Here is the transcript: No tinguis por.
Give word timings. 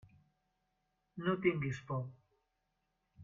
No 1.25 1.35
tinguis 1.45 1.81
por. 1.91 2.03